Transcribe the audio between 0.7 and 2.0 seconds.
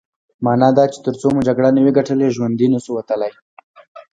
دا چې ترڅو مو جګړه نه وي